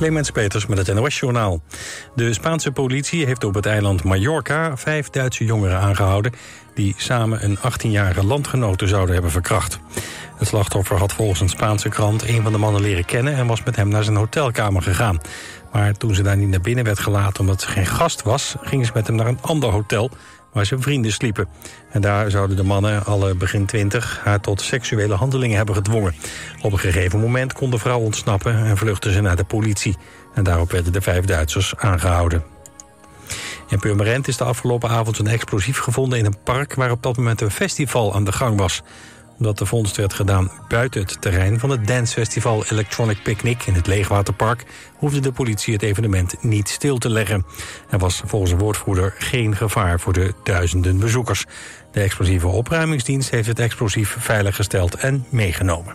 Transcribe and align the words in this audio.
Clemens 0.00 0.30
Peters 0.30 0.66
met 0.66 0.86
het 0.86 0.94
NOS-journaal. 0.94 1.62
De 2.14 2.32
Spaanse 2.32 2.72
politie 2.72 3.26
heeft 3.26 3.44
op 3.44 3.54
het 3.54 3.66
eiland 3.66 4.04
Mallorca 4.04 4.76
vijf 4.76 5.10
Duitse 5.10 5.44
jongeren 5.44 5.78
aangehouden... 5.78 6.32
die 6.74 6.94
samen 6.96 7.44
een 7.44 7.58
18-jarige 7.58 8.24
landgenote 8.24 8.86
zouden 8.86 9.12
hebben 9.12 9.30
verkracht. 9.30 9.78
Het 10.36 10.48
slachtoffer 10.48 10.96
had 10.96 11.12
volgens 11.12 11.40
een 11.40 11.48
Spaanse 11.48 11.88
krant 11.88 12.28
een 12.28 12.42
van 12.42 12.52
de 12.52 12.58
mannen 12.58 12.82
leren 12.82 13.04
kennen... 13.04 13.34
en 13.34 13.46
was 13.46 13.62
met 13.62 13.76
hem 13.76 13.88
naar 13.88 14.04
zijn 14.04 14.16
hotelkamer 14.16 14.82
gegaan. 14.82 15.20
Maar 15.72 15.92
toen 15.92 16.14
ze 16.14 16.22
daar 16.22 16.36
niet 16.36 16.48
naar 16.48 16.60
binnen 16.60 16.84
werd 16.84 16.98
gelaten 16.98 17.40
omdat 17.40 17.60
ze 17.60 17.68
geen 17.68 17.86
gast 17.86 18.22
was... 18.22 18.54
gingen 18.60 18.86
ze 18.86 18.92
met 18.94 19.06
hem 19.06 19.16
naar 19.16 19.26
een 19.26 19.42
ander 19.42 19.70
hotel 19.70 20.10
waar 20.52 20.66
zijn 20.66 20.82
vrienden 20.82 21.12
sliepen. 21.12 21.48
En 21.90 22.00
daar 22.00 22.30
zouden 22.30 22.56
de 22.56 22.62
mannen, 22.62 23.04
alle 23.04 23.34
begin 23.34 23.66
twintig, 23.66 24.20
haar 24.24 24.40
tot 24.40 24.60
seksuele 24.60 25.14
handelingen 25.14 25.56
hebben 25.56 25.74
gedwongen. 25.74 26.14
Op 26.62 26.72
een 26.72 26.78
gegeven 26.78 27.20
moment 27.20 27.52
kon 27.52 27.70
de 27.70 27.78
vrouw 27.78 27.98
ontsnappen 27.98 28.64
en 28.64 28.76
vluchtte 28.76 29.12
ze 29.12 29.20
naar 29.20 29.36
de 29.36 29.44
politie. 29.44 29.96
En 30.34 30.44
daarop 30.44 30.70
werden 30.70 30.92
de 30.92 31.00
vijf 31.00 31.24
Duitsers 31.24 31.76
aangehouden. 31.76 32.44
In 33.68 33.78
Purmerend 33.78 34.28
is 34.28 34.36
de 34.36 34.44
afgelopen 34.44 34.90
avond 34.90 35.18
een 35.18 35.26
explosief 35.26 35.78
gevonden 35.78 36.18
in 36.18 36.24
een 36.24 36.42
park... 36.44 36.74
waar 36.74 36.90
op 36.90 37.02
dat 37.02 37.16
moment 37.16 37.40
een 37.40 37.50
festival 37.50 38.14
aan 38.14 38.24
de 38.24 38.32
gang 38.32 38.58
was 38.58 38.82
omdat 39.40 39.58
de 39.58 39.66
vondst 39.66 39.96
werd 39.96 40.12
gedaan 40.12 40.50
buiten 40.68 41.00
het 41.00 41.20
terrein 41.20 41.58
van 41.58 41.70
het 41.70 41.86
dancefestival 41.86 42.64
Electronic 42.66 43.22
Picnic 43.22 43.66
in 43.66 43.74
het 43.74 43.86
Leegwaterpark, 43.86 44.64
hoefde 44.96 45.20
de 45.20 45.32
politie 45.32 45.72
het 45.72 45.82
evenement 45.82 46.42
niet 46.42 46.68
stil 46.68 46.98
te 46.98 47.08
leggen. 47.08 47.46
Er 47.90 47.98
was 47.98 48.22
volgens 48.24 48.52
een 48.52 48.58
woordvoerder 48.58 49.14
geen 49.18 49.56
gevaar 49.56 50.00
voor 50.00 50.12
de 50.12 50.34
duizenden 50.42 50.98
bezoekers. 50.98 51.44
De 51.92 52.00
explosieve 52.00 52.46
opruimingsdienst 52.46 53.30
heeft 53.30 53.48
het 53.48 53.58
explosief 53.58 54.16
veiliggesteld 54.18 54.94
en 54.94 55.26
meegenomen. 55.30 55.94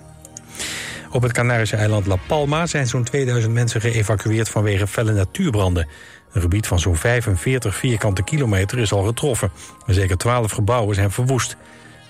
Op 1.12 1.22
het 1.22 1.32
Canarische 1.32 1.76
eiland 1.76 2.06
La 2.06 2.18
Palma 2.28 2.66
zijn 2.66 2.88
zo'n 2.88 3.04
2000 3.04 3.54
mensen 3.54 3.82
geëvacueerd 3.82 4.50
vanwege 4.50 4.88
felle 4.88 5.14
natuurbranden. 5.14 5.88
Een 6.32 6.42
gebied 6.42 6.68
van 6.68 6.80
zo'n 6.80 6.96
45 6.96 7.76
vierkante 7.76 8.24
kilometer 8.24 8.80
is 8.80 8.92
al 8.92 9.04
getroffen. 9.04 9.52
Zeker 9.86 10.18
12 10.18 10.52
gebouwen 10.52 10.96
zijn 10.96 11.12
verwoest. 11.12 11.58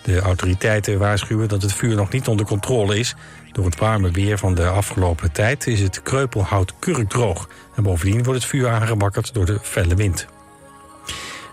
De 0.05 0.19
autoriteiten 0.19 0.99
waarschuwen 0.99 1.47
dat 1.47 1.61
het 1.61 1.73
vuur 1.73 1.95
nog 1.95 2.09
niet 2.09 2.27
onder 2.27 2.45
controle 2.45 2.99
is. 2.99 3.15
Door 3.51 3.65
het 3.65 3.79
warme 3.79 4.11
weer 4.11 4.37
van 4.37 4.55
de 4.55 4.67
afgelopen 4.67 5.31
tijd 5.31 5.67
is 5.67 5.79
het 5.79 6.01
kreupelhout 6.03 6.73
kurkdroog. 6.79 7.49
En 7.75 7.83
bovendien 7.83 8.23
wordt 8.23 8.39
het 8.39 8.49
vuur 8.49 8.69
aangebakkerd 8.69 9.33
door 9.33 9.45
de 9.45 9.59
felle 9.61 9.95
wind. 9.95 10.27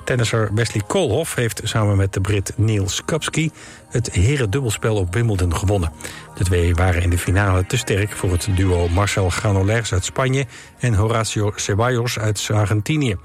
Tennisser 0.05 0.51
Wesley 0.55 0.83
Koolhof 0.87 1.35
heeft 1.35 1.61
samen 1.65 1.97
met 1.97 2.13
de 2.13 2.21
Brit 2.21 2.53
Neil 2.57 2.89
Skupski 2.89 3.51
het 3.93 4.13
herendubbelspel 4.13 4.97
op 4.97 5.15
Wimbledon 5.15 5.57
gewonnen. 5.57 5.93
De 6.35 6.45
twee 6.45 6.75
waren 6.75 7.03
in 7.03 7.11
de 7.11 7.19
finale 7.19 7.67
te 7.67 7.77
sterk 7.77 8.11
voor 8.11 8.33
het 8.33 8.49
duo 8.55 8.89
Marcel 8.89 9.31
Granollers 9.31 9.93
uit 9.93 10.05
Spanje 10.05 10.47
en 10.79 10.95
Horacio 10.95 11.53
Ceballos 11.57 12.19
uit 12.19 12.49
Argentinië. 12.53 13.17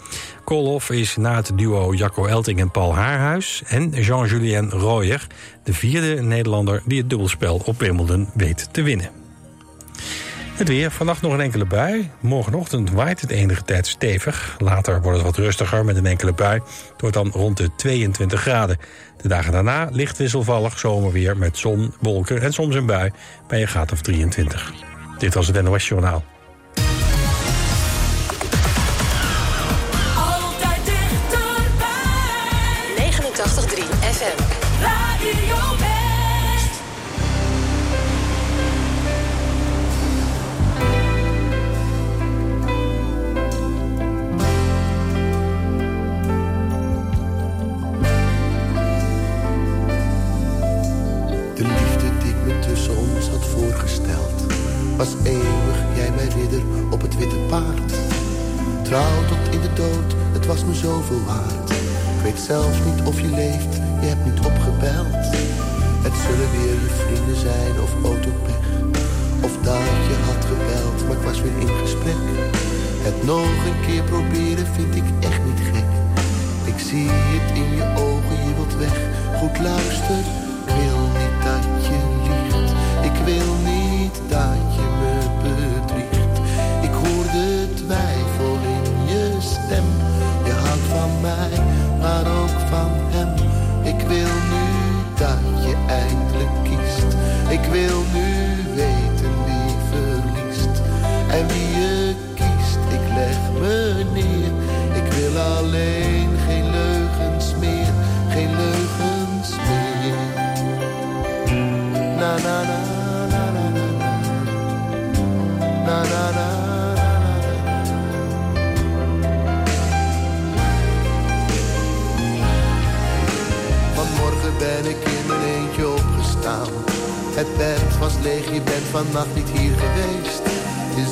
Koolhof 0.44 0.90
is 0.90 1.16
na 1.16 1.36
het 1.36 1.52
duo 1.56 1.94
Jacco 1.94 2.26
Elting 2.26 2.60
en 2.60 2.72
Paul 2.72 2.96
Haarhuis 2.96 3.64
en 3.68 3.90
Jean-Julien 3.90 4.70
Royer 4.70 5.28
de 5.64 5.74
vierde 5.74 6.22
Nederlander 6.22 6.82
die 6.86 6.98
het 6.98 7.10
dubbelspel 7.10 7.62
op 7.66 7.80
Wimbledon 7.80 8.30
weet 8.34 8.70
te 8.72 8.82
winnen. 8.82 9.10
Het 10.58 10.68
weer, 10.68 10.92
vannacht 10.92 11.22
nog 11.22 11.34
een 11.34 11.42
enkele 11.42 11.66
bui. 11.66 12.10
Morgenochtend 12.20 12.92
waait 12.92 13.22
het 13.22 13.30
enige 13.30 13.64
tijd 13.64 13.88
stevig. 13.88 14.56
Later 14.60 15.02
wordt 15.02 15.18
het 15.18 15.26
wat 15.26 15.38
rustiger 15.38 15.86
met 15.86 15.96
een 15.96 16.06
enkele 16.06 16.34
bui. 16.34 16.62
Het 16.92 17.02
wordt 17.02 17.16
dan 17.16 17.30
rond 17.30 17.58
de 17.58 17.76
22 17.76 18.42
graden. 18.42 18.78
De 19.22 19.28
dagen 19.28 19.52
daarna 19.52 19.90
licht 19.92 20.18
wisselvallig 20.18 20.80
zomerweer 20.80 21.38
met 21.38 21.58
zon, 21.58 21.94
wolken 22.00 22.42
en 22.42 22.54
soms 22.54 22.76
een 22.76 22.86
bui 22.86 23.12
bij 23.48 23.62
een 23.62 23.68
graad 23.68 23.92
of 23.92 24.02
23. 24.02 24.74
Dit 25.18 25.34
was 25.34 25.48
het 25.48 25.64
NOS 25.64 25.88
Journaal. 25.88 26.24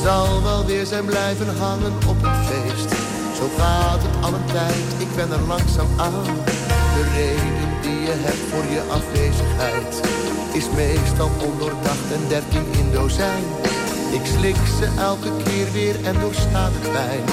Zal 0.05 0.43
wel 0.43 0.65
weer 0.65 0.85
zijn 0.85 1.05
blijven 1.05 1.57
hangen 1.57 1.93
op 2.07 2.23
een 2.23 2.43
feest. 2.49 2.89
Zo 3.37 3.45
gaat 3.57 4.01
het 4.05 4.25
al 4.25 4.33
een 4.33 4.45
tijd, 4.45 4.87
ik 4.97 5.15
ben 5.15 5.31
er 5.31 5.45
langzaam 5.47 5.91
aan. 5.97 6.27
De 6.95 7.03
reden 7.15 7.69
die 7.81 7.99
je 8.07 8.15
hebt 8.27 8.43
voor 8.51 8.65
je 8.75 8.81
afwezigheid 8.97 9.91
is 10.59 10.67
meestal 10.75 11.31
ondoordacht 11.47 12.07
en 12.17 12.23
dertien 12.27 12.67
in 12.81 12.91
dozijn. 12.91 13.45
Ik 14.17 14.25
slik 14.35 14.61
ze 14.79 14.87
elke 14.99 15.31
keer 15.43 15.67
weer 15.71 15.95
en 16.09 16.15
doorsta 16.19 16.63
de 16.69 16.81
pijn. 16.95 17.25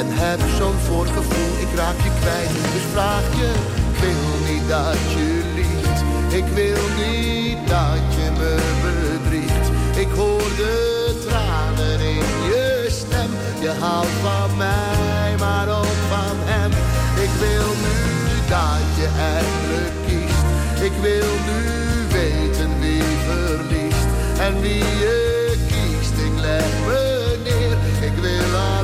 En 0.00 0.08
heb 0.22 0.40
zo'n 0.58 0.78
voorgevoel, 0.88 1.52
ik 1.64 1.70
raak 1.80 1.98
je 2.06 2.12
kwijt. 2.20 2.54
Dus 2.74 2.86
vraag 2.94 3.26
je, 3.40 3.50
ik 3.92 3.96
wil 4.04 4.34
niet 4.50 4.66
dat 4.68 5.02
je 5.14 5.28
liegt. 5.58 5.98
Ik 6.40 6.46
wil 6.60 6.84
niet 7.04 7.58
dat 7.68 8.04
je 8.16 8.26
me 8.38 8.73
Je 13.64 13.70
houdt 13.70 14.16
van 14.22 14.56
mij, 14.56 15.34
maar 15.38 15.68
ook 15.68 15.98
van 16.08 16.36
hem. 16.50 16.70
Ik 17.24 17.32
wil 17.44 17.68
nu 17.84 17.96
dat 18.48 18.86
je 19.00 19.08
eindelijk 19.34 19.96
kiest. 20.06 20.46
Ik 20.88 20.92
wil 21.06 21.32
nu 21.48 21.62
weten 22.18 22.80
wie 22.80 23.02
verliest 23.28 24.10
en 24.38 24.60
wie 24.60 24.84
je 25.04 25.52
kiest. 25.66 26.16
Ik 26.28 26.40
leg 26.40 26.70
me 26.86 27.36
neer, 27.44 27.76
ik 28.08 28.16
wil 28.20 28.60
alleen 28.60 28.83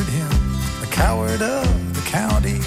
considered 0.00 0.12
him 0.12 0.80
the 0.80 0.86
coward 0.90 1.42
of 1.42 1.94
the 1.94 2.00
county. 2.10 2.60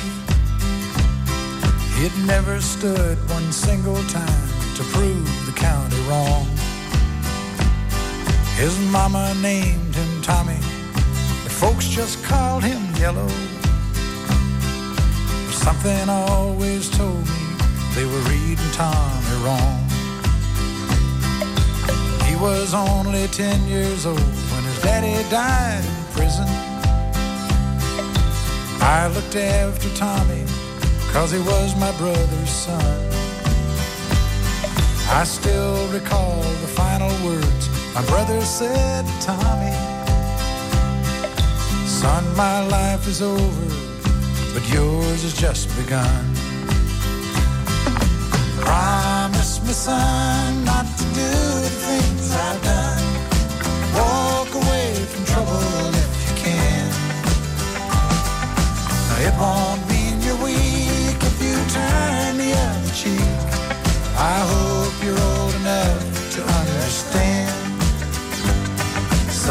He'd 1.98 2.28
never 2.28 2.62
stood 2.62 3.18
one 3.30 3.52
single 3.52 4.02
time 4.06 4.50
to 4.76 4.84
prove 4.84 5.46
the 5.46 5.54
county 5.54 6.00
wrong. 6.10 6.46
His 8.56 8.78
mama 8.92 9.34
named 9.42 9.96
him 9.96 10.22
Tommy, 10.22 10.60
but 11.44 11.52
folks 11.52 11.88
just 11.88 12.24
called 12.24 12.64
him 12.64 12.82
Yellow. 12.96 13.30
Something 15.52 16.10
always 16.10 16.90
told 16.90 17.26
me 17.28 17.44
they 17.96 18.06
were 18.06 18.24
reading 18.30 18.72
Tommy 18.74 19.36
wrong. 19.44 19.80
He 22.28 22.36
was 22.36 22.74
only 22.74 23.28
10 23.28 23.68
years 23.68 24.06
old 24.06 24.20
when 24.20 24.64
his 24.64 24.82
daddy 24.82 25.30
died 25.30 25.93
I 28.96 29.08
looked 29.08 29.36
after 29.36 29.90
Tommy 29.96 30.46
cause 31.12 31.32
he 31.32 31.40
was 31.40 31.76
my 31.80 31.92
brother's 31.98 32.50
son. 32.50 33.00
I 35.10 35.24
still 35.26 35.88
recall 35.88 36.44
the 36.62 36.68
final 36.68 37.10
words 37.26 37.64
my 37.96 38.06
brother 38.06 38.40
said 38.42 39.06
to 39.08 39.26
Tommy. 39.26 39.76
Son, 41.88 42.24
my 42.38 42.68
life 42.68 43.08
is 43.08 43.24
over, 43.24 43.66
but 44.54 44.64
yours 44.72 45.24
has 45.24 45.34
just 45.34 45.76
begun. 45.76 46.26
Promise 48.62 49.62
me, 49.66 49.74
son, 49.74 50.70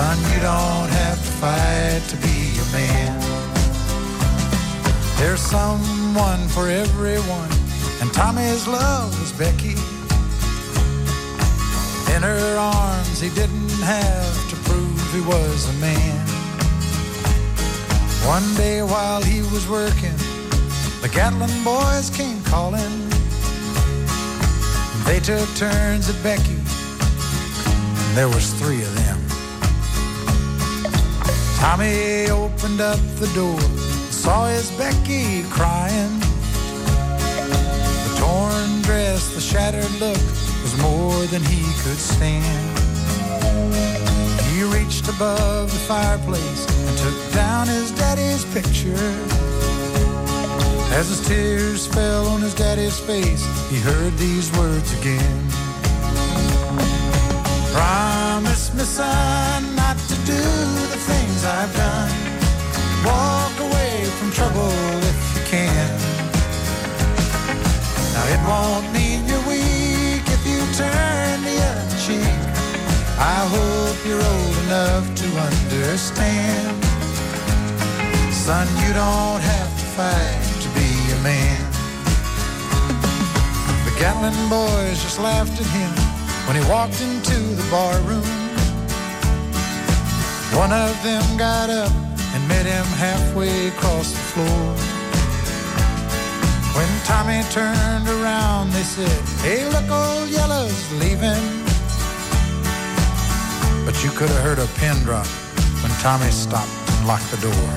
Son, 0.02 0.18
you 0.34 0.40
don't 0.40 0.90
have 1.02 1.18
to 1.26 1.32
fight 1.42 2.02
to 2.08 2.16
be 2.26 2.38
a 2.64 2.66
man. 2.72 3.14
There's 5.16 5.40
someone 5.40 6.48
for 6.48 6.66
everyone, 6.68 7.52
and 8.00 8.12
Tommy's 8.12 8.66
love 8.66 9.10
was 9.20 9.30
Becky. 9.30 9.76
In 12.14 12.20
her 12.30 12.56
arms, 12.58 13.20
he 13.20 13.30
didn't 13.30 13.78
have 13.94 14.34
to 14.50 14.56
prove 14.68 15.00
he 15.14 15.20
was 15.20 15.68
a 15.68 15.76
man. 15.78 16.18
One 18.26 18.48
day 18.56 18.82
while 18.82 19.22
he 19.22 19.42
was 19.54 19.68
working, 19.68 20.18
the 21.00 21.10
Gatlin 21.14 21.54
boys 21.62 22.10
came 22.10 22.42
calling. 22.42 22.94
They 25.06 25.20
took 25.20 25.48
turns 25.54 26.10
at 26.10 26.18
Becky, 26.24 26.58
and 28.02 28.16
there 28.16 28.28
was 28.28 28.52
three 28.54 28.82
of 28.82 28.92
them. 28.96 29.01
Tommy 31.62 32.28
opened 32.28 32.80
up 32.80 32.98
the 33.20 33.30
door, 33.36 33.60
saw 34.10 34.46
his 34.48 34.68
Becky 34.72 35.44
crying. 35.44 36.18
The 38.04 38.16
torn 38.18 38.82
dress, 38.82 39.32
the 39.32 39.40
shattered 39.40 39.92
look 40.00 40.24
was 40.64 40.76
more 40.82 41.24
than 41.26 41.40
he 41.44 41.62
could 41.84 42.00
stand. 42.14 42.78
He 44.50 44.64
reached 44.64 45.06
above 45.08 45.70
the 45.72 45.78
fireplace 45.86 46.66
and 46.88 46.98
took 46.98 47.32
down 47.32 47.68
his 47.68 47.92
daddy's 47.92 48.44
picture. 48.52 49.14
As 50.98 51.10
his 51.10 51.24
tears 51.28 51.86
fell 51.86 52.26
on 52.26 52.40
his 52.40 52.54
daddy's 52.54 52.98
face, 52.98 53.46
he 53.70 53.78
heard 53.78 54.12
these 54.18 54.50
words 54.58 54.92
again. 54.98 55.44
Promise 57.70 58.74
me, 58.74 58.82
son, 58.82 59.76
not 59.76 59.96
to 59.96 60.16
do 60.26 60.91
things 61.42 61.44
I've 61.44 61.74
done. 61.76 62.10
Walk 63.04 63.54
away 63.60 64.04
from 64.18 64.30
trouble 64.30 64.72
if 65.10 65.18
you 65.36 65.42
can. 65.46 65.90
Now 68.14 68.24
it 68.34 68.40
won't 68.46 68.92
mean 68.92 69.26
you're 69.26 69.46
weak 69.48 70.24
if 70.26 70.42
you 70.46 70.60
turn 70.76 71.42
the 71.42 71.56
other 71.70 71.98
cheek. 72.04 72.40
I 73.18 73.40
hope 73.54 73.98
you're 74.06 74.22
old 74.22 74.56
enough 74.66 75.06
to 75.22 75.26
understand. 75.48 76.84
Son, 78.32 78.66
you 78.82 78.92
don't 78.92 79.42
have 79.42 79.70
to 79.80 79.86
fight 79.96 80.44
to 80.62 80.68
be 80.78 80.90
a 81.12 81.18
man. 81.22 81.62
The 83.86 83.94
Gatlin 83.98 84.48
boys 84.48 85.02
just 85.02 85.18
laughed 85.18 85.60
at 85.60 85.66
him 85.66 85.92
when 86.46 86.56
he 86.60 86.68
walked 86.70 87.00
into 87.00 87.38
the 87.58 87.66
barroom. 87.70 88.41
One 90.54 90.72
of 90.72 91.02
them 91.02 91.36
got 91.36 91.70
up 91.70 91.90
and 92.34 92.48
met 92.48 92.66
him 92.66 92.84
halfway 92.96 93.68
across 93.68 94.12
the 94.12 94.24
floor. 94.32 94.64
When 96.76 96.88
Tommy 97.04 97.42
turned 97.50 98.08
around, 98.08 98.70
they 98.70 98.82
said, 98.82 99.20
Hey, 99.40 99.64
look, 99.68 99.90
old 99.90 100.28
Yellow's 100.28 100.92
leaving. 101.00 101.44
But 103.84 104.02
you 104.04 104.10
could 104.10 104.28
have 104.28 104.42
heard 104.42 104.58
a 104.58 104.66
pin 104.78 104.96
drop 105.04 105.26
when 105.82 105.92
Tommy 106.00 106.30
stopped 106.30 106.70
and 106.92 107.06
locked 107.06 107.30
the 107.30 107.40
door. 107.40 107.68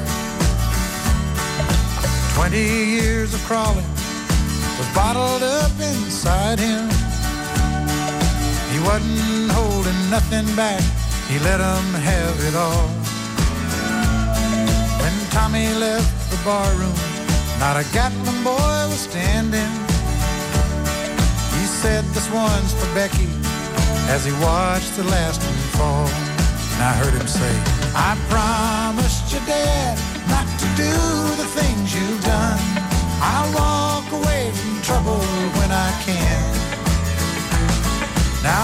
Twenty 2.36 2.68
years 3.00 3.34
of 3.34 3.42
crawling 3.46 3.90
was 4.78 4.88
bottled 4.94 5.44
up 5.44 5.72
inside 5.80 6.60
him. 6.60 6.90
He 8.72 8.80
wasn't 8.84 9.52
holding 9.52 10.10
nothing 10.10 10.46
back, 10.56 10.84
he 11.30 11.40
let 11.40 11.60
'em 11.60 11.88
have 12.12 12.38
it 12.48 12.56
all. 12.56 12.88
When 15.02 15.16
Tommy 15.32 15.68
left 15.74 16.14
the 16.32 16.38
barroom, 16.46 17.00
not 17.60 17.76
a 17.78 17.86
Gatlin 17.96 18.44
boy 18.44 18.80
was 18.92 19.02
standing. 19.10 19.74
He 21.56 21.66
said, 21.82 22.04
This 22.14 22.30
one's 22.30 22.74
for 22.80 22.90
Becky, 22.94 23.30
as 24.14 24.26
he 24.26 24.34
watched 24.50 24.96
the 24.98 25.06
last 25.16 25.42
one 25.42 25.64
fall. 25.78 26.08
And 26.74 26.84
I 26.84 26.94
heard 27.02 27.14
him 27.20 27.28
say, 27.28 27.54
I 27.96 28.12
promised 28.30 29.32
your 29.34 29.46
dad 29.46 29.98
not 30.28 30.48
to 30.62 30.68
do 30.86 30.94
the 31.42 31.48
things 31.58 31.86
you've 31.96 32.24
done. 32.24 32.60
I'll 33.22 33.52
walk 33.64 34.08
away 34.20 34.52
from 34.52 34.82
trouble 34.82 35.25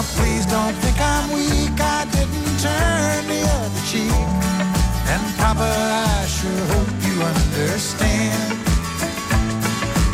Now 0.01 0.07
please 0.17 0.45
don't 0.47 0.73
think 0.81 0.97
I'm 0.99 1.31
weak, 1.31 1.79
I 1.79 2.05
didn't 2.05 2.57
turn 2.57 3.27
the 3.27 3.41
other 3.57 3.81
cheek. 3.85 4.29
And 5.13 5.21
Papa, 5.37 5.61
I 5.61 6.25
sure 6.25 6.65
hope 6.73 6.89
you 7.05 7.21
understand. 7.21 8.57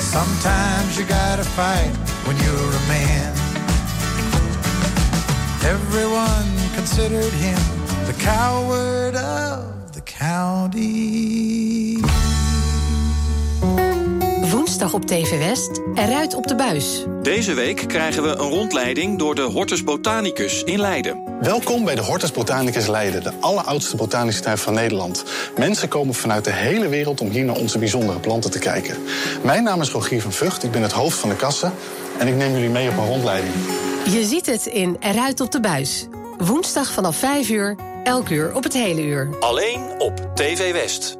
Sometimes 0.01 0.97
you 0.99 1.05
gotta 1.05 1.45
fight 1.45 1.95
when 2.25 2.35
you're 2.43 2.73
a 2.81 2.83
man. 2.91 3.31
Everyone 5.63 6.51
considered 6.75 7.31
him 7.31 7.61
the 8.07 8.15
coward 8.19 9.15
of 9.15 9.93
the 9.93 10.01
county. 10.01 12.01
Woensdag 14.77 15.01
op 15.01 15.07
TV 15.07 15.37
West, 15.37 15.81
eruit 15.95 16.33
op 16.33 16.47
de 16.47 16.55
buis. 16.55 17.05
Deze 17.21 17.53
week 17.53 17.87
krijgen 17.87 18.23
we 18.23 18.29
een 18.29 18.49
rondleiding 18.49 19.19
door 19.19 19.35
de 19.35 19.41
Hortus 19.41 19.83
Botanicus 19.83 20.63
in 20.63 20.79
Leiden. 20.79 21.23
Welkom 21.41 21.85
bij 21.85 21.95
de 21.95 22.01
Hortus 22.01 22.31
Botanicus 22.31 22.87
Leiden, 22.87 23.23
de 23.23 23.31
alleroudste 23.39 23.95
botanische 23.95 24.41
tuin 24.41 24.57
van 24.57 24.73
Nederland. 24.73 25.23
Mensen 25.57 25.87
komen 25.87 26.13
vanuit 26.13 26.43
de 26.43 26.51
hele 26.51 26.87
wereld 26.87 27.21
om 27.21 27.29
hier 27.29 27.43
naar 27.45 27.55
onze 27.55 27.79
bijzondere 27.79 28.19
planten 28.19 28.51
te 28.51 28.59
kijken. 28.59 28.97
Mijn 29.43 29.63
naam 29.63 29.81
is 29.81 29.89
Rogier 29.89 30.21
van 30.21 30.31
Vught, 30.31 30.63
ik 30.63 30.71
ben 30.71 30.81
het 30.81 30.91
hoofd 30.91 31.17
van 31.17 31.29
de 31.29 31.35
kassen 31.35 31.73
en 32.19 32.27
ik 32.27 32.35
neem 32.35 32.53
jullie 32.53 32.69
mee 32.69 32.89
op 32.89 32.97
een 32.97 33.07
rondleiding. 33.07 33.53
Je 34.05 34.23
ziet 34.23 34.45
het 34.45 34.65
in 34.65 34.97
Eruit 34.99 35.39
op 35.39 35.51
de 35.51 35.59
buis. 35.59 36.07
Woensdag 36.37 36.91
vanaf 36.91 37.15
5 37.17 37.49
uur, 37.49 37.75
elk 38.03 38.29
uur 38.29 38.55
op 38.55 38.63
het 38.63 38.73
hele 38.73 39.01
uur. 39.01 39.29
Alleen 39.39 39.81
op 39.97 40.29
TV 40.35 40.71
West. 40.71 41.16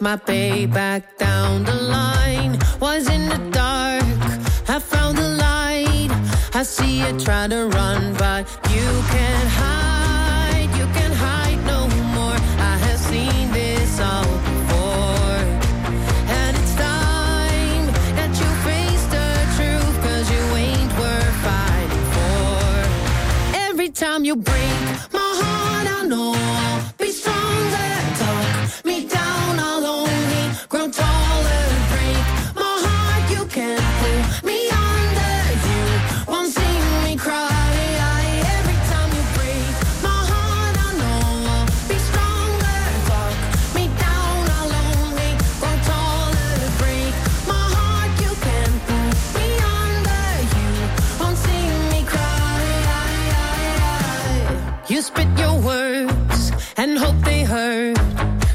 my 0.00 0.16
pay 0.16 0.66
back 0.66 1.18
down 1.18 1.64
the 1.64 1.74
line. 1.74 2.58
Was 2.80 3.08
in 3.08 3.28
the 3.28 3.38
dark, 3.50 4.04
I 4.68 4.78
found 4.78 5.18
the 5.18 5.28
light. 5.28 6.10
I 6.54 6.62
see 6.62 7.00
you 7.00 7.18
try 7.20 7.48
to 7.48 7.66
run 7.66 8.13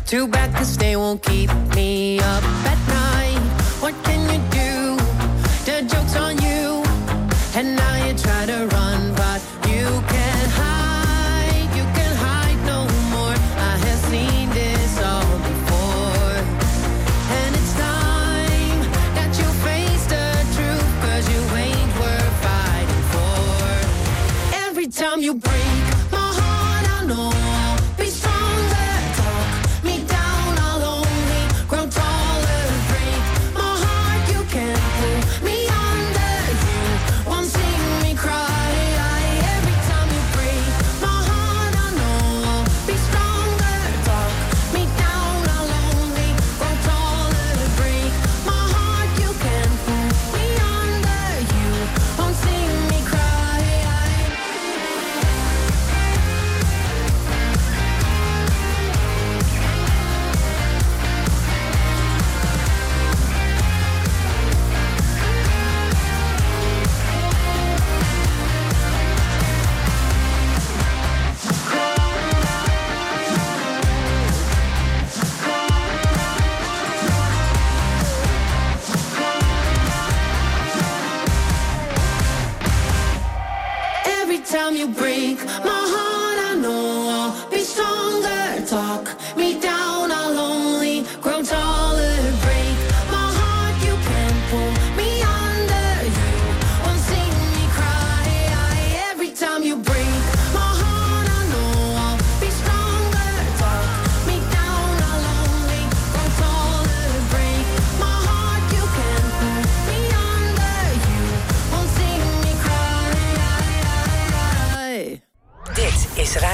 Too 0.10 0.28
bad, 0.28 0.52
cause 0.56 0.76
they 0.76 0.95
won't 0.95 1.22
keep 1.22 1.52
me 1.76 2.19
up 2.19 2.43
at 2.65 2.88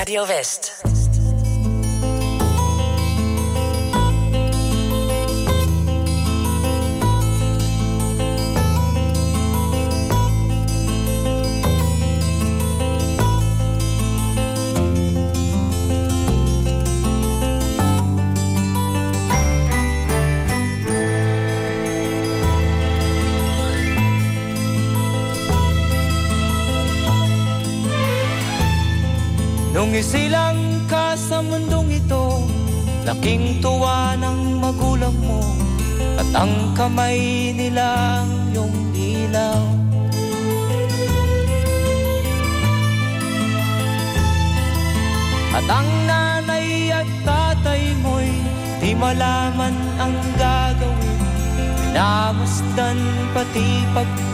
Radio 0.06 0.28
West. 0.28 0.95
Sumisilang 29.96 30.92
ka 30.92 31.16
sa 31.16 31.40
mundong 31.40 31.88
ito. 31.88 32.44
Laking 33.08 33.64
tuwa 33.64 34.12
ng 34.20 34.60
magulang 34.60 35.16
mo. 35.24 35.40
At 36.20 36.28
ang 36.36 36.76
kamay 36.76 37.56
nila 37.56 38.20
ang 38.20 38.52
iyong 38.52 38.76
ilaw 38.92 39.64
At 45.56 45.64
ang 45.64 45.90
nanay 46.04 46.92
at 46.92 47.08
tatay 47.24 47.96
mo'y 48.04 48.36
Di 48.84 48.92
malaman 49.00 49.76
ang 49.96 50.16
gagawin. 50.36 51.20
Pinamasdan 51.80 53.00
pati 53.32 53.68
pagkakas 53.96 54.25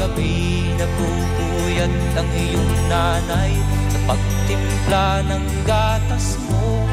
gabi 0.00 0.64
nagpupuyat 0.80 1.92
ang 2.16 2.30
iyong 2.32 2.72
nanay 2.88 3.52
sa 3.92 3.98
pagtimpla 4.08 5.06
ng 5.28 5.44
gatas 5.68 6.40
mo. 6.48 6.88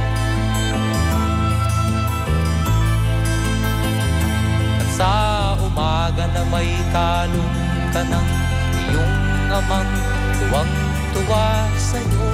At 4.76 4.90
sa 4.92 5.14
umaga 5.56 6.28
na 6.36 6.44
may 6.52 6.68
talong 6.92 7.56
ka 7.96 8.04
ng 8.04 8.28
iyong 8.92 9.16
amang 9.56 9.92
tuwang-tuwa 10.36 11.48
sa'yo. 11.80 12.28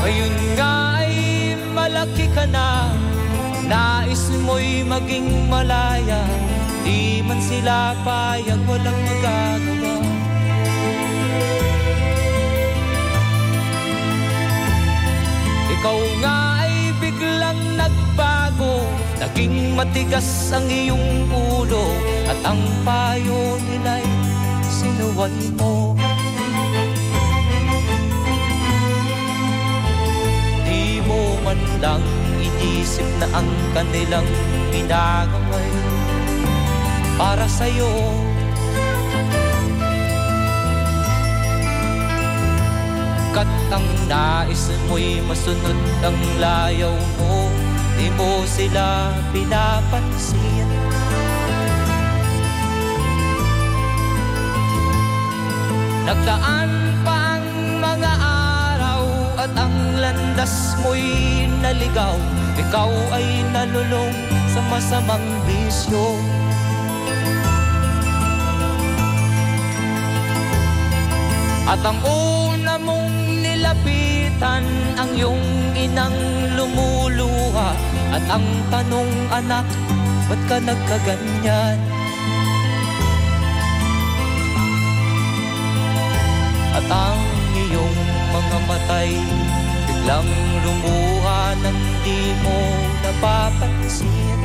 Ngayon 0.00 0.34
nga 0.58 0.74
ay 1.06 1.14
malaki 1.70 2.26
ka 2.34 2.50
na 2.50 2.90
Nais 3.70 4.26
mo'y 4.42 4.82
maging 4.82 5.46
malaya. 5.46 6.26
Di 6.82 7.22
man 7.22 7.38
sila 7.38 7.94
payag 8.02 8.58
walang 8.66 8.98
magagawa. 9.06 9.94
Ikaw 15.70 15.98
nga 16.18 16.66
ay 16.66 16.74
biglang 16.98 17.62
nagbago. 17.78 18.82
Naging 19.22 19.78
matigas 19.78 20.50
ang 20.50 20.66
iyong 20.66 21.30
ulo. 21.30 21.94
At 22.26 22.42
ang 22.42 22.58
payo 22.82 23.54
nila'y 23.70 24.10
sinuway 24.66 25.46
mo. 25.54 25.94
Di 30.66 30.98
mo 31.06 31.38
man 31.46 31.60
lang 31.78 32.29
Iniisip 32.60 33.08
na 33.16 33.26
ang 33.32 33.48
kanilang 33.72 34.28
ginagawa'y 34.68 35.72
para 37.16 37.48
sa'yo. 37.48 37.88
Kat 43.32 43.48
ang 43.72 43.88
nais 44.04 44.68
mo'y 44.92 45.24
masunod 45.24 45.78
ang 46.04 46.18
layaw 46.36 46.96
mo 47.16 47.48
Di 48.00 48.08
mo 48.16 48.40
sila 48.48 49.12
pinapansin. 49.28 50.68
Nagdaan 56.08 56.70
pa 57.04 57.36
ang 57.36 57.46
mga 57.76 58.12
araw 58.24 59.04
at 59.36 59.52
ang 59.52 59.76
landas 60.00 60.80
mo'y 60.80 61.44
naligaw. 61.60 62.39
Ikaw 62.60 62.92
ay 63.16 63.26
nalulong 63.56 64.12
sa 64.52 64.60
masamang 64.68 65.24
bisyo 65.48 66.12
At 71.64 71.80
ang 71.80 72.00
una 72.04 72.76
mong 72.76 73.40
nilapitan 73.40 74.64
Ang 75.00 75.10
iyong 75.16 75.44
inang 75.72 76.18
lumuluha 76.60 77.72
At 78.12 78.24
ang 78.28 78.44
tanong 78.68 79.12
anak 79.32 79.64
Ba't 80.28 80.40
ka 80.44 80.56
nagkaganyan? 80.60 81.78
At 86.70 86.86
ang 86.86 87.22
iyong 87.56 87.98
mga 88.30 88.58
matay 88.68 89.10
Biglang 90.00 90.32
lumuha 90.64 91.52
nang 91.60 91.76
di 92.00 92.32
mo 92.40 92.60
napapansin. 93.04 94.40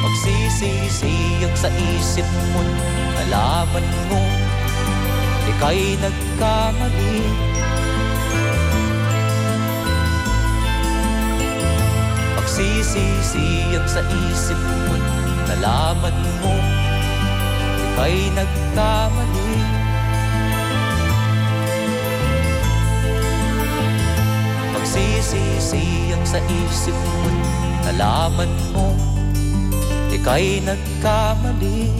Pagsisisiyag 0.00 1.52
sa 1.52 1.68
isip 1.68 2.24
mo 2.56 2.64
Nalaman 3.12 3.88
mo 4.08 4.24
Ika'y 5.52 6.00
nagkamali. 6.00 7.28
Pagsisisiyag 12.40 13.84
sa 13.84 14.00
isip 14.32 14.56
mo 14.88 14.96
Nalaman 15.44 16.16
mo 16.40 16.56
Ika'y 17.84 18.32
nagkamali 18.32 19.29
Pagsisisiyag 24.90 26.18
sa 26.26 26.42
isip 26.50 26.98
mo 26.98 27.30
Nalaman 27.86 28.50
mo 28.74 28.90
Ika'y 30.10 30.66
nagkamali 30.66 31.94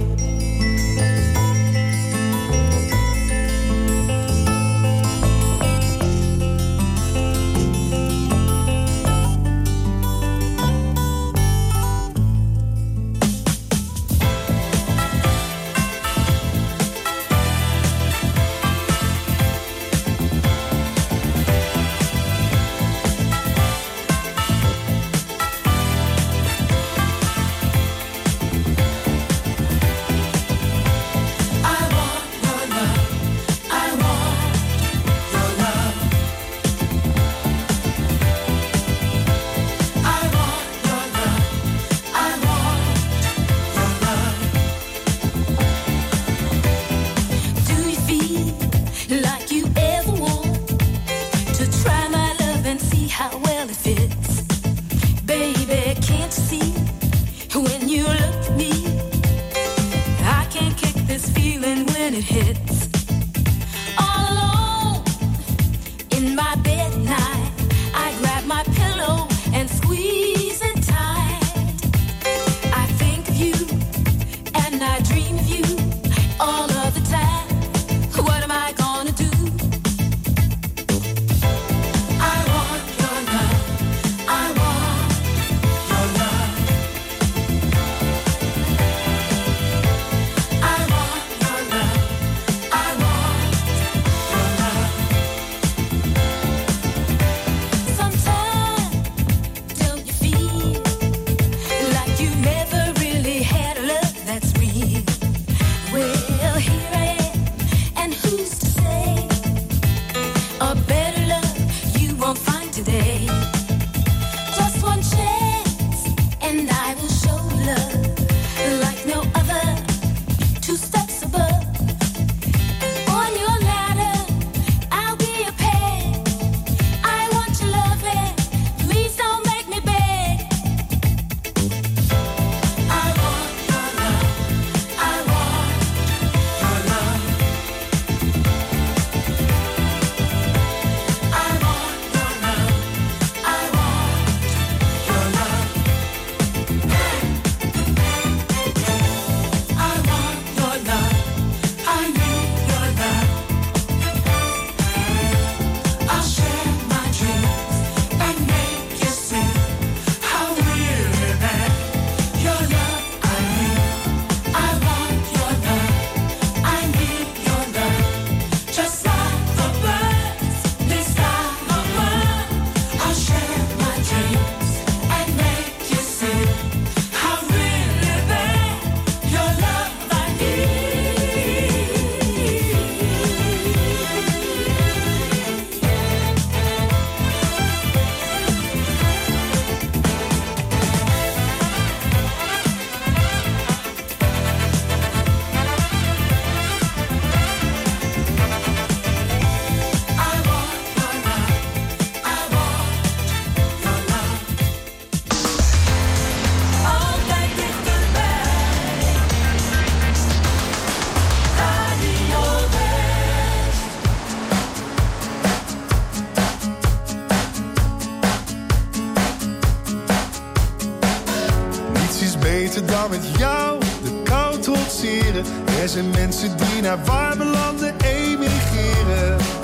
beter 222.75 222.87
dan 222.87 223.11
met 223.11 223.39
jou 223.39 223.81
de 223.81 224.23
kou 224.25 224.59
trotseren. 224.59 225.45
Er 225.83 225.89
zijn 225.89 226.11
mensen 226.11 226.57
die 226.57 226.83
naar 226.83 227.05
warme 227.05 227.45
landen 227.45 227.95
emigreren. 228.01 229.60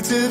to 0.00 0.27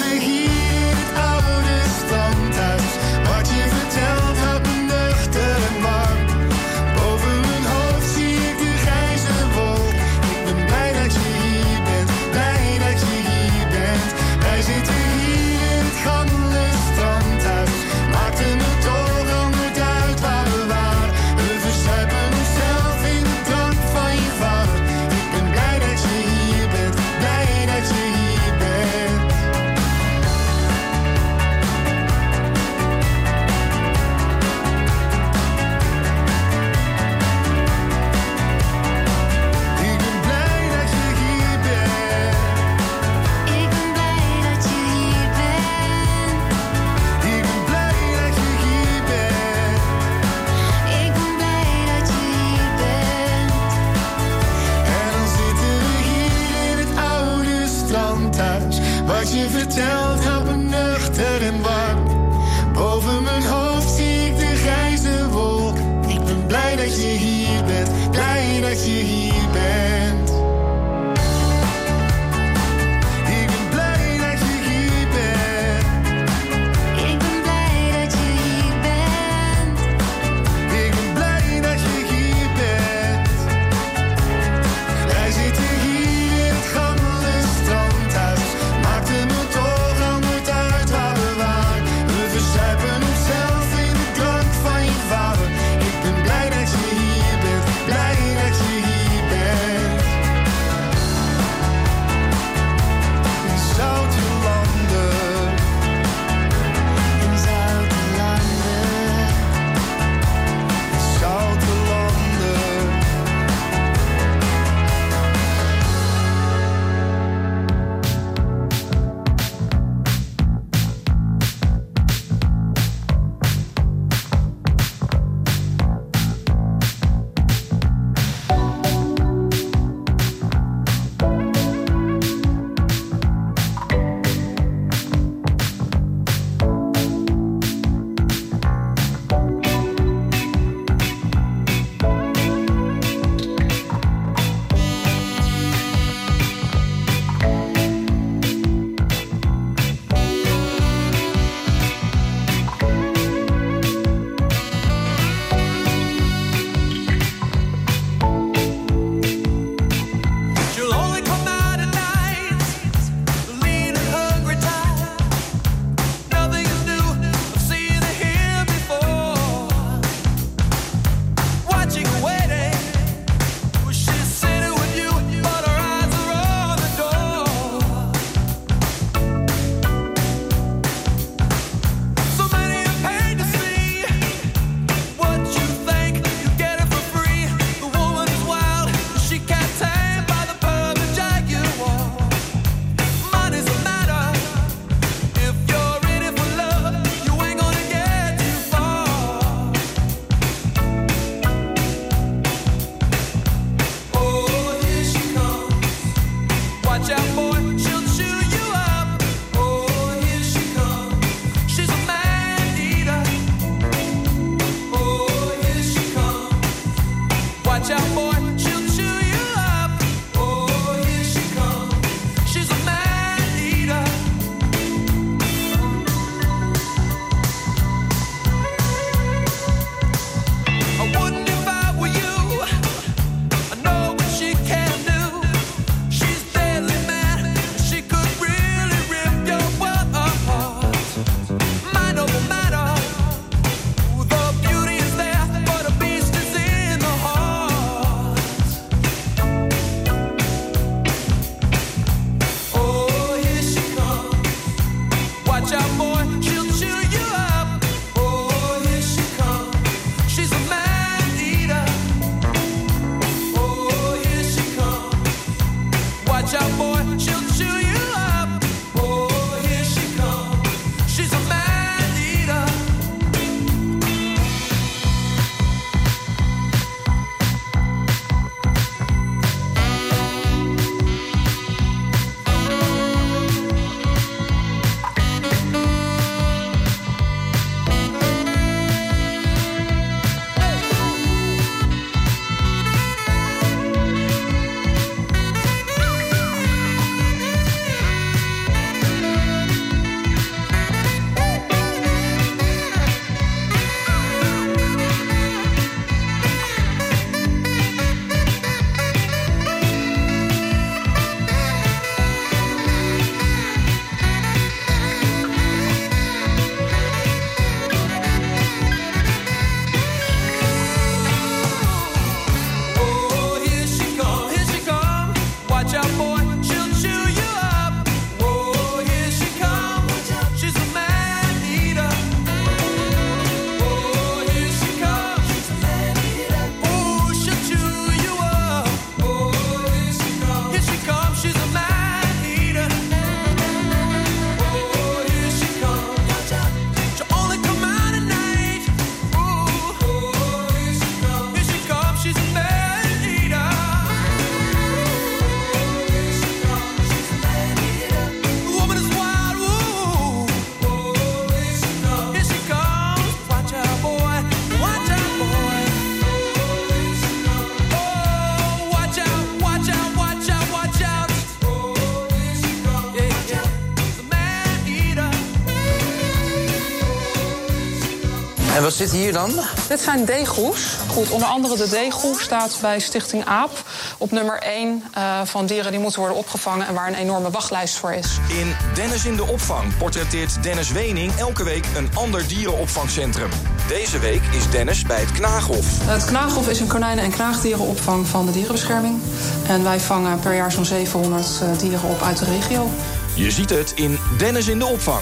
zit 378.98 379.12
hier 379.12 379.34
dan? 379.34 379.52
Dit 379.88 380.00
zijn 380.00 380.26
deegroes. 380.26 380.96
Goed, 381.08 381.30
onder 381.30 381.48
andere 381.48 381.78
de 381.78 381.90
deegroe 381.90 382.40
staat 382.40 382.78
bij 382.82 383.00
Stichting 383.00 383.46
AAP 383.46 383.84
op 384.18 384.32
nummer 384.32 384.60
1 384.60 385.04
eh, 385.14 385.42
van 385.44 385.66
dieren 385.66 385.92
die 385.92 386.00
moeten 386.00 386.20
worden 386.20 386.38
opgevangen 386.38 386.88
en 386.88 386.94
waar 386.94 387.08
een 387.08 387.16
enorme 387.16 387.50
wachtlijst 387.50 387.98
voor 387.98 388.14
is. 388.14 388.38
In 388.48 388.76
Dennis 388.94 389.26
in 389.26 389.36
de 389.36 389.44
opvang 389.44 389.98
portretteert 389.98 390.64
Dennis 390.64 390.92
Wening 390.92 391.36
elke 391.36 391.64
week 391.64 391.86
een 391.96 392.10
ander 392.14 392.48
dierenopvangcentrum. 392.48 393.50
Deze 393.88 394.20
week 394.20 394.42
is 394.52 394.70
Dennis 394.70 395.04
bij 395.04 395.20
het 395.20 395.32
Knaaghof. 395.32 395.86
Het 396.02 396.26
Knaaghof 396.26 396.70
is 396.70 396.80
een 396.80 396.88
konijnen- 396.88 397.24
en 397.24 397.32
knaagdierenopvang 397.32 398.28
van 398.28 398.46
de 398.46 398.52
dierenbescherming. 398.52 399.22
En 399.68 399.84
wij 399.84 400.00
vangen 400.00 400.40
per 400.40 400.56
jaar 400.56 400.72
zo'n 400.72 400.86
700 400.86 401.62
eh, 401.62 401.80
dieren 401.80 402.10
op 402.10 402.22
uit 402.22 402.38
de 402.38 402.46
regio. 402.46 402.90
Je 403.34 403.52
ziet 403.52 403.70
het 403.70 403.92
in 403.96 404.20
Dennis 404.38 404.68
in 404.68 404.80
de 404.80 404.86
opvang. 404.86 405.22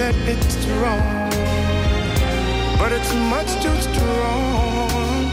That 0.00 0.16
it's 0.26 0.66
wrong, 0.80 1.28
but 2.78 2.90
it's 2.90 3.12
much 3.34 3.50
too 3.64 3.76
strong 3.88 5.28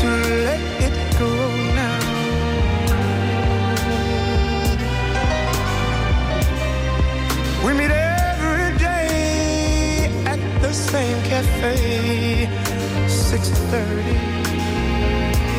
to 0.00 0.08
let 0.46 0.62
it 0.86 0.96
go 1.18 1.32
now. 1.74 1.98
We 7.66 7.72
meet 7.80 7.90
every 7.90 8.78
day 8.78 10.08
at 10.32 10.40
the 10.62 10.72
same 10.72 11.18
cafe, 11.24 12.46
6:30, 13.08 14.18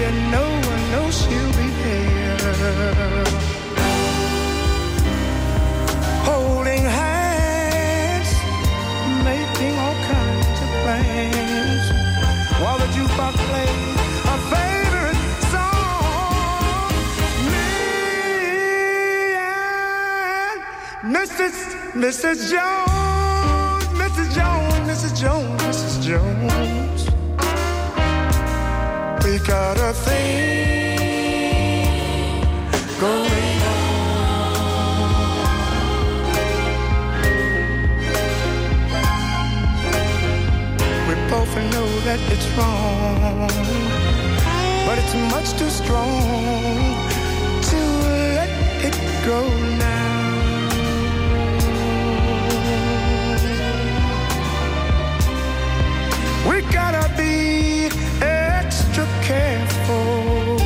and 0.08 0.18
no 0.38 0.46
one 0.72 0.84
knows 0.94 1.16
she'll 1.22 1.54
be 1.62 1.70
there. 1.84 3.49
While 12.62 12.78
the 12.78 12.86
jukebox 12.88 13.34
plays 13.50 13.70
our 14.28 14.42
favorite 14.54 15.20
song. 15.54 16.92
Me 17.52 17.70
and 19.38 20.60
Mrs. 21.16 21.56
Mrs. 21.94 22.38
Jones, 22.52 23.86
Mrs. 24.02 24.28
Jones, 24.36 24.80
Mrs. 24.90 25.14
Jones, 25.22 25.62
Mrs. 25.64 25.96
Jones. 26.08 27.02
We 29.24 29.32
got 29.48 29.78
a 29.78 29.94
thing 29.94 30.90
going 33.00 33.49
that 42.10 42.32
it's 42.32 42.48
wrong, 42.58 43.48
but 44.88 44.98
it's 44.98 45.14
much 45.30 45.54
too 45.60 45.70
strong 45.70 46.96
to 47.70 47.80
let 48.34 48.50
it 48.88 48.98
go 49.30 49.42
now. 49.78 50.74
We 56.50 56.56
gotta 56.74 57.06
be 57.16 57.94
extra 58.26 59.06
careful 59.22 60.58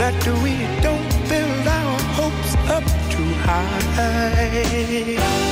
that 0.00 0.20
we 0.44 0.54
don't 0.86 1.12
build 1.30 1.66
our 1.80 1.98
hopes 2.18 2.52
up 2.76 2.86
too 3.12 3.30
high. 3.48 5.49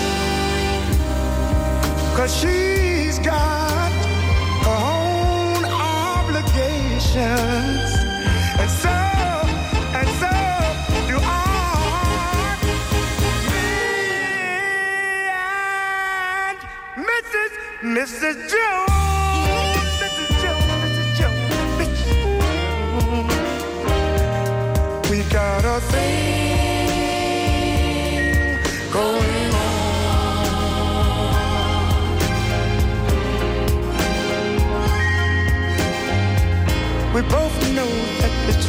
Cause 2.18 2.34
she's 2.40 3.20
got 3.20 3.92
her 4.66 4.80
own 4.90 5.64
obligations. 5.64 7.14
And 8.58 8.70
so, 8.82 8.96
and 9.94 10.08
so 10.18 10.32
do 11.06 11.16
I. 11.22 12.58
Me 13.52 13.70
and 15.30 16.58
Mrs. 17.06 17.52
Mrs. 17.84 18.36
Jones. 18.50 18.77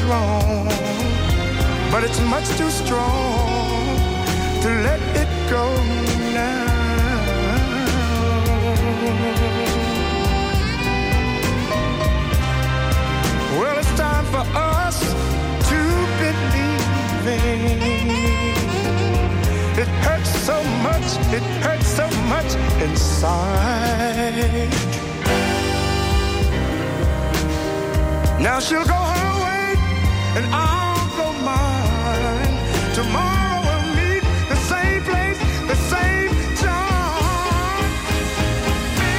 Wrong, 0.10 0.66
but 1.92 2.04
it's 2.04 2.20
much 2.22 2.48
too 2.58 2.70
strong 2.70 3.96
to 4.64 4.70
let 4.88 5.00
it 5.22 5.30
go 5.50 5.66
now. 6.34 6.66
Well, 13.60 13.78
it's 13.78 13.94
time 13.98 14.26
for 14.34 14.44
us 14.56 15.00
to 15.70 15.80
believe. 16.22 17.30
It 19.78 19.90
hurts 20.06 20.32
so 20.50 20.58
much, 20.88 21.08
it 21.38 21.44
hurts 21.64 21.88
so 21.88 22.08
much 22.34 22.52
inside. 22.82 24.70
Now 28.42 28.60
she'll 28.60 28.86
go 28.86 29.09
and 30.40 30.56
I'll 30.56 31.08
go 31.18 31.28
mine. 31.44 32.56
Tomorrow 32.94 33.60
we'll 33.68 33.88
meet 34.00 34.24
the 34.48 34.56
same 34.72 35.02
place, 35.04 35.40
the 35.68 35.76
same 35.94 36.32
time. 36.56 37.92
Me 39.00 39.18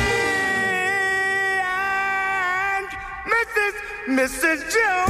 and 2.72 2.86
Mrs. 3.34 3.74
Mrs. 4.18 4.58
Jones, 4.74 5.09